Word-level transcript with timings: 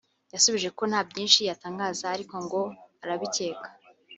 yasubije 0.33 0.69
ko 0.77 0.83
nta 0.89 1.01
byinshi 1.09 1.39
yatangaza 1.49 2.03
ariko 2.15 2.35
ngo 2.45 2.61
arabicyeka 3.03 3.67